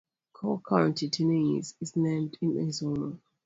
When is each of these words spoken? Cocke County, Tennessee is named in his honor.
Cocke 0.33 0.65
County, 0.67 1.11
Tennessee 1.11 1.75
is 1.79 1.95
named 1.95 2.35
in 2.41 2.55
his 2.55 2.81
honor. 2.81 3.19